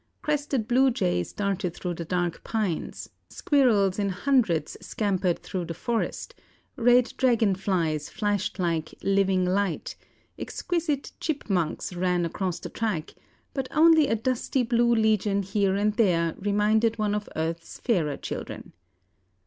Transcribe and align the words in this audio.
"Crested 0.23 0.67
blue 0.67 0.89
jays 0.89 1.31
darted 1.31 1.75
through 1.75 1.93
the 1.93 2.05
dark 2.05 2.43
pines, 2.43 3.07
squirrels 3.29 3.99
in 3.99 4.09
hundreds 4.09 4.75
scampered 4.83 5.37
through 5.43 5.65
the 5.65 5.75
forest, 5.75 6.33
red 6.75 7.13
dragon 7.17 7.53
flies 7.53 8.09
flashed 8.09 8.57
like 8.57 8.95
'living 9.03 9.45
light,' 9.45 9.95
exquisite 10.39 11.11
chipmonks 11.19 11.95
ran 11.95 12.25
across 12.25 12.57
the 12.59 12.67
track, 12.69 13.13
but 13.53 13.67
only 13.69 14.07
a 14.07 14.15
dusty 14.15 14.63
blue 14.63 14.91
legion 14.95 15.43
here 15.43 15.75
and 15.75 15.93
there 15.97 16.33
reminded 16.39 16.97
one 16.97 17.13
of 17.13 17.29
earth's 17.35 17.77
fairer 17.77 18.17
children. 18.17 18.73